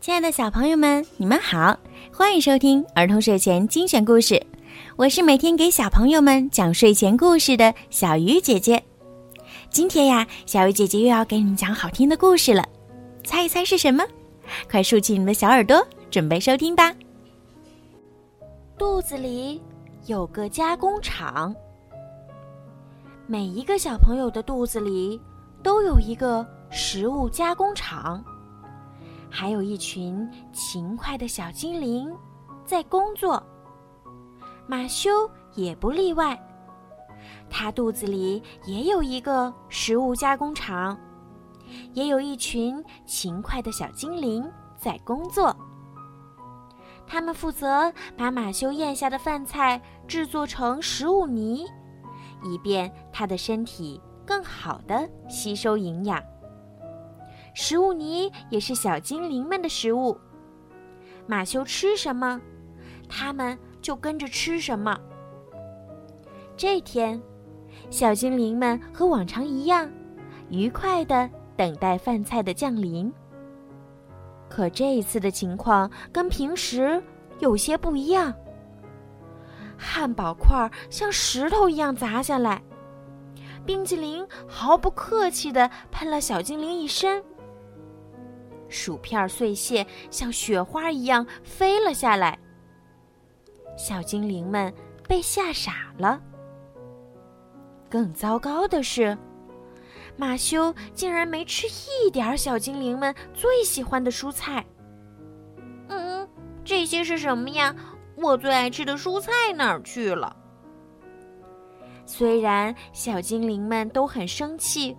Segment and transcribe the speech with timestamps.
[0.00, 1.76] 亲爱的小朋友们，你们好，
[2.12, 4.40] 欢迎收听儿童睡前精选故事。
[4.94, 8.80] 我是每天给小朋友们讲睡前故事的小鱼姐姐。
[9.70, 12.64] 今天呀，小鱼姐姐又要给你们讲好听的故事了，
[13.24, 14.04] 猜一猜是什么？
[14.70, 16.94] 快竖起你们的小耳朵，准备收听吧。
[18.78, 19.60] 肚子里
[20.06, 21.52] 有个加工厂，
[23.26, 25.20] 每一个小朋友的肚子里
[25.60, 28.24] 都有一个食物加工厂。
[29.30, 32.12] 还有一群勤快的小精灵
[32.64, 33.42] 在工作，
[34.66, 35.10] 马修
[35.54, 36.38] 也不例外。
[37.50, 40.98] 他肚子里也有一个食物加工厂，
[41.92, 44.44] 也有一群勤快的小精灵
[44.76, 45.54] 在工作。
[47.06, 51.64] 他们负责把马修咽下的饭菜制作成食物泥，
[52.44, 56.22] 以便他的身体更好的吸收营养。
[57.60, 60.16] 食物泥也是小精灵们的食物。
[61.26, 62.40] 马修吃什么，
[63.08, 64.96] 他们就跟着吃什么。
[66.56, 67.20] 这天，
[67.90, 69.90] 小精灵们和往常一样，
[70.48, 73.12] 愉快地等待饭菜的降临。
[74.48, 77.02] 可这一次的情况跟平时
[77.40, 78.32] 有些不一样。
[79.76, 82.62] 汉堡块像石头一样砸下来，
[83.66, 87.20] 冰淇淋毫不客气地喷了小精灵一身。
[88.68, 92.38] 薯片碎屑像雪花一样飞了下来，
[93.76, 94.72] 小精灵们
[95.06, 96.20] 被吓傻了。
[97.88, 99.16] 更糟糕的是，
[100.16, 104.64] 马修竟然没吃一点小精灵们最喜欢的蔬菜。
[105.88, 106.28] 嗯，
[106.64, 107.74] 这些是什么呀？
[108.16, 110.36] 我最爱吃的蔬菜哪儿去了？
[112.04, 114.96] 虽然小精灵们都很生气，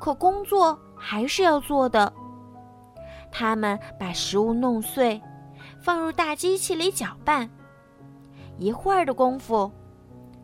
[0.00, 2.12] 可工作还是要做的。
[3.30, 5.20] 他们把食物弄碎，
[5.80, 7.48] 放入大机器里搅拌。
[8.58, 9.70] 一会儿的功夫，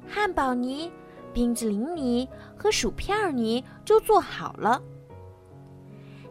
[0.09, 0.93] 汉堡泥、
[1.33, 4.81] 冰淇淋泥和薯片泥就做好了。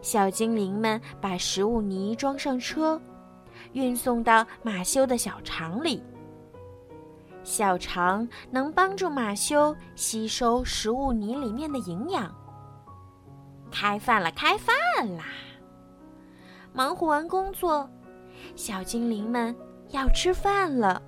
[0.02, 3.00] 小精灵们把食物泥装上车，
[3.74, 6.04] 运送到马修的小肠里。
[7.44, 12.31] 小肠能帮助马修吸收食物泥里面的营养。
[13.72, 14.75] 开饭了，开饭
[15.18, 15.24] 啦！
[16.74, 17.90] 忙活完工作，
[18.56, 19.56] 小精灵们
[19.90, 21.02] 要吃饭了。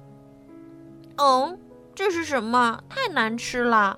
[1.18, 1.58] 哦，
[1.96, 2.82] 这是什么？
[2.90, 3.98] 太难吃了！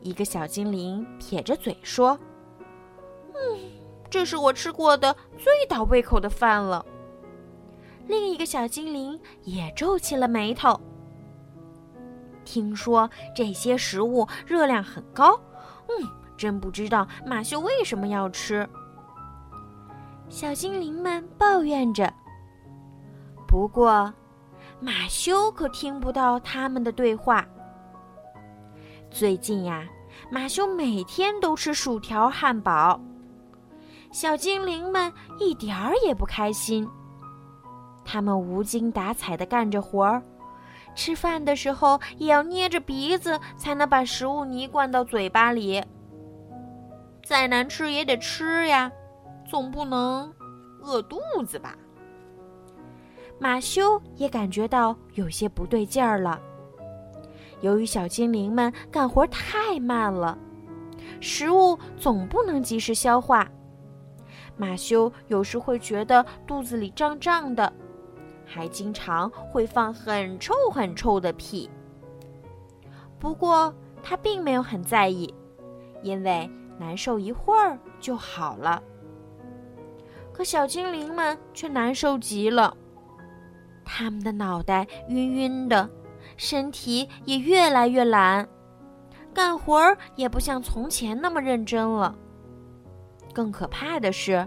[0.00, 2.18] 一个小精灵撇着嘴说
[3.34, 3.58] ：“嗯，
[4.08, 6.84] 这是我吃过的最倒胃口的饭了。”
[8.06, 10.78] 另一个小精灵也皱起了眉头。
[12.44, 15.40] 听说这些食物热量很高，
[15.88, 18.68] 嗯，真不知道马修为什么要吃。
[20.34, 22.12] 小精灵们抱怨着。
[23.46, 24.12] 不过，
[24.80, 27.46] 马修可听不到他们的对话。
[29.12, 29.86] 最近呀，
[30.32, 33.00] 马修每天都吃薯条、汉堡，
[34.10, 36.84] 小精灵们一点儿也不开心。
[38.04, 40.20] 他们无精打采地干着活儿，
[40.96, 45.80] 吃饭的时候也要捏着鼻子才能把食物泥灌到嘴巴里。
[47.22, 48.90] 再难吃也得吃呀。
[49.44, 50.32] 总不能
[50.80, 51.76] 饿肚子吧？
[53.38, 56.40] 马修也感觉到有些不对劲儿了。
[57.60, 60.38] 由于小精灵们干活太慢了，
[61.20, 63.50] 食物总不能及时消化。
[64.56, 67.72] 马修有时会觉得肚子里胀胀的，
[68.44, 71.68] 还经常会放很臭很臭的屁。
[73.18, 75.32] 不过他并没有很在意，
[76.02, 78.82] 因为难受一会儿就好了。
[80.34, 82.76] 可小精灵们却难受极了，
[83.84, 85.88] 他们的脑袋晕晕的，
[86.36, 88.48] 身体也越来越懒，
[89.32, 92.12] 干活儿也不像从前那么认真了。
[93.32, 94.44] 更可怕的是，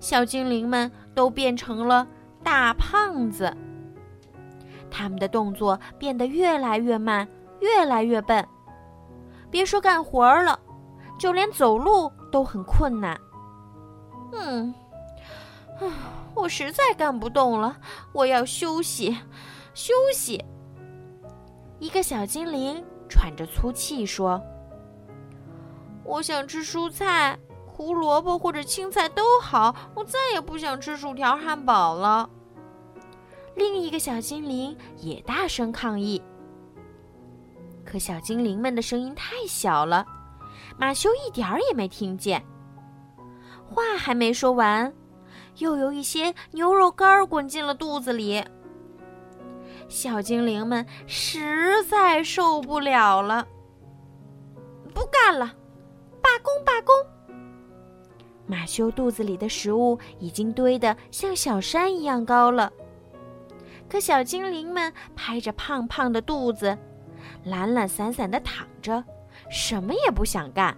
[0.00, 2.06] 小精灵们都变成了
[2.42, 3.54] 大胖子，
[4.90, 7.28] 他们的动作变得越来越慢，
[7.60, 8.42] 越来越笨，
[9.50, 10.58] 别说干活儿了，
[11.18, 13.20] 就连走路都很困难。
[14.32, 14.72] 嗯。
[16.34, 17.76] 我实在干不动了，
[18.12, 19.16] 我要休息，
[19.74, 20.44] 休息。
[21.78, 24.40] 一个小精灵喘着粗气说
[26.04, 32.30] ：“我想吃蔬菜，胡萝卜或者青菜都好，我再也不想吃薯条、汉堡了。”
[33.56, 36.22] 另一个小精灵也大声抗议，
[37.84, 40.06] 可小精灵们的声音太小了，
[40.78, 42.42] 马修一点儿也没听见。
[43.66, 44.92] 话还没说完。
[45.58, 48.44] 又有一些牛肉干滚进了肚子里。
[49.88, 53.46] 小精灵们实在受不了了，
[54.94, 55.54] 不干了，
[56.22, 56.52] 罢工！
[56.64, 56.94] 罢工！
[58.46, 62.72] 马修肚子里的食物已经堆得像小山一样高了，
[63.88, 66.76] 可小精灵们拍着胖胖的肚子，
[67.44, 69.02] 懒懒散散的躺着，
[69.50, 70.76] 什么也不想干。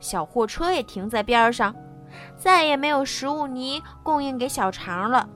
[0.00, 1.74] 小货车也停在边上，
[2.36, 5.28] 再也没有食物泥供应给小肠了。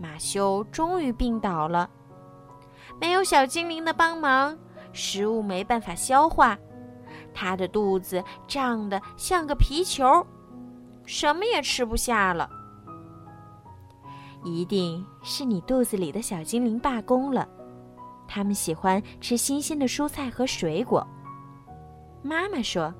[0.00, 1.88] 马修终于病倒了，
[3.00, 4.58] 没有小精灵的帮忙，
[4.92, 6.58] 食物没办法消化，
[7.32, 10.26] 他的肚子胀得像个皮球，
[11.06, 12.48] 什么也吃不下了。
[14.44, 17.48] 一定是你肚子里的小精灵罢工了，
[18.26, 21.06] 他们喜欢吃新鲜的蔬菜和水果。
[22.22, 22.92] 妈妈说：“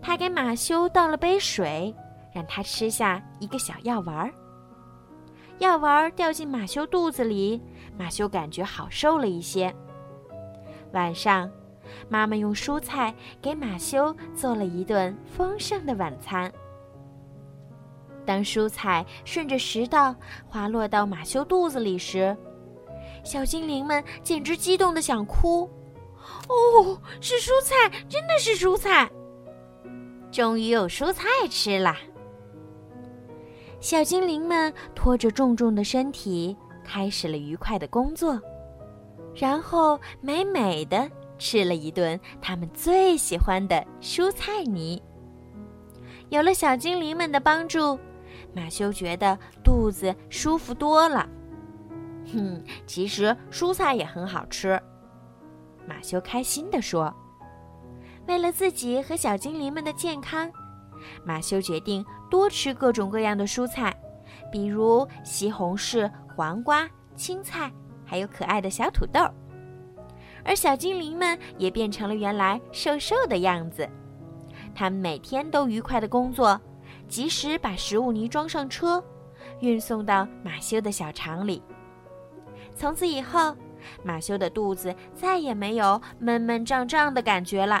[0.00, 1.94] 她给马修倒了杯水，
[2.34, 4.32] 让他吃下一个小药丸儿。
[5.58, 7.60] 药丸儿掉进马修肚子里，
[7.96, 9.74] 马修感觉好受了一些。
[10.92, 11.50] 晚上，
[12.08, 16.52] 妈妈用蔬菜给马修做了一顿丰盛的晚餐。
[18.26, 20.14] 当蔬菜顺着食道
[20.48, 22.36] 滑落到马修肚子里时，
[23.24, 25.62] 小精灵们简直激动的想哭。
[26.48, 27.74] 哦，是蔬菜，
[28.08, 29.08] 真的是蔬菜！
[30.36, 31.96] 终于有蔬菜吃了。
[33.80, 36.54] 小精灵们拖着重重的身体，
[36.84, 38.38] 开始了愉快的工作，
[39.34, 45.02] 然后美美的吃了一顿他们最喜欢的蔬菜泥。
[46.28, 47.98] 有了小精灵们的帮助，
[48.54, 51.26] 马修觉得肚子舒服多了。
[52.30, 54.78] 哼，其实蔬菜也很好吃。
[55.88, 57.10] 马修开心地说
[58.26, 60.50] ：“为了自己和小精灵们的健康，
[61.24, 63.94] 马修决定多吃各种各样的蔬菜，
[64.50, 67.70] 比如西红柿、黄瓜、青菜，
[68.04, 69.20] 还有可爱的小土豆。
[70.44, 73.88] 而小精灵们也变成了原来瘦瘦的样子。
[74.74, 76.60] 他们每天都愉快的工作，
[77.08, 79.02] 及时把食物泥装上车，
[79.60, 81.62] 运送到马修的小肠里。
[82.74, 83.54] 从此以后。”
[84.02, 87.80] 马修的肚子再也没有闷闷胀胀的感觉了，